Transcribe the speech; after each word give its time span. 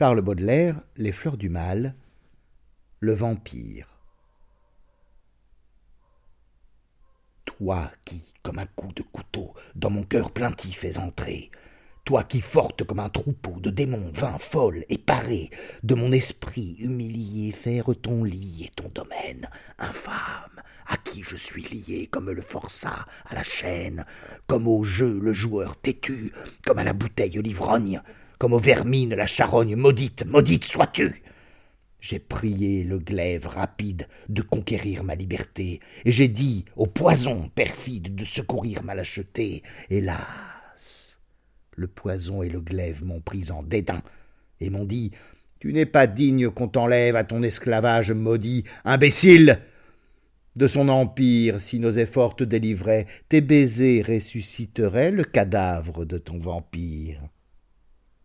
Charles 0.00 0.22
Baudelaire, 0.22 0.80
Les 0.96 1.12
fleurs 1.12 1.36
du 1.36 1.50
mal, 1.50 1.94
Le 3.00 3.12
vampire. 3.12 3.86
Toi 7.44 7.90
qui, 8.06 8.32
comme 8.42 8.60
un 8.60 8.64
coup 8.64 8.94
de 8.94 9.02
couteau, 9.02 9.52
dans 9.74 9.90
mon 9.90 10.04
cœur 10.04 10.30
plaintif 10.30 10.84
es 10.84 10.96
entré, 10.96 11.50
toi 12.06 12.24
qui 12.24 12.40
forte 12.40 12.82
comme 12.84 13.00
un 13.00 13.10
troupeau 13.10 13.60
de 13.60 13.68
démons 13.68 14.10
vains, 14.14 14.38
folles 14.38 14.86
et 14.88 14.96
parés, 14.96 15.50
de 15.82 15.94
mon 15.94 16.12
esprit 16.12 16.76
humilié 16.78 17.52
faire 17.52 17.90
ton 18.00 18.24
lit 18.24 18.64
et 18.64 18.70
ton 18.70 18.88
domaine, 18.88 19.50
infâme, 19.78 20.62
à 20.86 20.96
qui 20.96 21.22
je 21.22 21.36
suis 21.36 21.64
lié 21.64 22.06
comme 22.06 22.30
le 22.30 22.40
forçat 22.40 23.04
à 23.26 23.34
la 23.34 23.42
chaîne, 23.42 24.06
comme 24.46 24.66
au 24.66 24.82
jeu 24.82 25.20
le 25.20 25.34
joueur 25.34 25.76
têtu, 25.76 26.32
comme 26.64 26.78
à 26.78 26.84
la 26.84 26.94
bouteille 26.94 27.38
l'ivrogne, 27.42 28.00
comme 28.40 28.54
aux 28.54 28.58
vermines 28.58 29.14
la 29.14 29.26
charogne 29.26 29.76
maudite, 29.76 30.24
maudite 30.24 30.64
sois-tu. 30.64 31.22
J'ai 32.00 32.18
prié 32.18 32.84
le 32.84 32.98
glaive 32.98 33.46
rapide 33.46 34.08
de 34.30 34.40
conquérir 34.40 35.04
ma 35.04 35.14
liberté, 35.14 35.80
et 36.06 36.10
j'ai 36.10 36.28
dit 36.28 36.64
au 36.74 36.86
poison 36.86 37.50
perfide 37.54 38.14
de 38.14 38.24
secourir 38.24 38.82
ma 38.82 38.94
lâcheté. 38.94 39.62
Hélas, 39.90 41.18
le 41.76 41.86
poison 41.86 42.42
et 42.42 42.48
le 42.48 42.62
glaive 42.62 43.04
m'ont 43.04 43.20
pris 43.20 43.50
en 43.50 43.62
dédain, 43.62 44.00
et 44.58 44.70
m'ont 44.70 44.86
dit 44.86 45.10
Tu 45.58 45.74
n'es 45.74 45.84
pas 45.84 46.06
digne 46.06 46.48
qu'on 46.48 46.68
t'enlève 46.68 47.16
à 47.16 47.24
ton 47.24 47.42
esclavage 47.42 48.10
maudit, 48.10 48.64
imbécile 48.86 49.60
de 50.56 50.66
son 50.66 50.88
empire, 50.88 51.60
si 51.60 51.78
nos 51.78 51.90
efforts 51.90 52.36
te 52.36 52.44
délivraient, 52.44 53.06
tes 53.28 53.42
baisers 53.42 54.02
ressusciteraient 54.02 55.10
le 55.10 55.24
cadavre 55.24 56.06
de 56.06 56.16
ton 56.16 56.38
vampire. 56.38 57.20